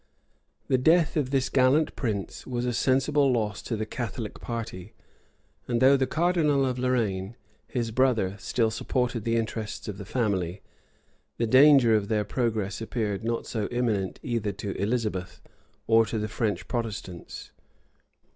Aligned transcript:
The 0.67 0.79
death 0.79 1.15
of 1.15 1.29
this 1.29 1.47
gallant 1.47 1.95
prince 1.95 2.47
was 2.47 2.65
a 2.65 2.73
sensible 2.73 3.31
loss 3.31 3.61
to 3.61 3.77
the 3.77 3.85
Catholic 3.85 4.39
party; 4.39 4.95
and 5.67 5.79
though 5.79 5.95
the 5.95 6.07
cardinal 6.07 6.65
of 6.65 6.79
Lorraine, 6.79 7.35
his 7.67 7.91
brother, 7.91 8.35
still 8.39 8.71
supported 8.71 9.25
the 9.25 9.35
interests 9.35 9.87
of 9.87 9.99
the 9.99 10.03
family, 10.05 10.63
the 11.37 11.45
danger 11.45 11.95
of 11.95 12.07
their 12.07 12.23
progress 12.25 12.81
appeared 12.81 13.23
not 13.23 13.45
so 13.45 13.67
imminent 13.67 14.19
either 14.23 14.51
to 14.53 14.71
Elizabeth 14.81 15.39
or 15.85 16.03
to 16.07 16.17
the 16.17 16.27
French 16.27 16.67
Protestants. 16.67 17.51